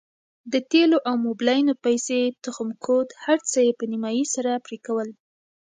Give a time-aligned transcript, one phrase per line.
[0.53, 5.09] د تېلو او موبلينو پيسې تخم کود هرڅه يې په نيمايي سره پرې کول.